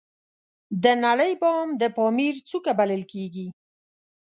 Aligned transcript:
د 0.83 0.85
نړۍ 1.05 1.33
بام 1.41 1.67
د 1.81 1.83
پامیر 1.97 2.35
څوکه 2.49 2.71
بلل 2.79 3.01
کیږي 3.11 3.47